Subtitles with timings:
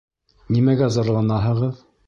[0.55, 1.89] Нимәгә зарланаһығыҙ?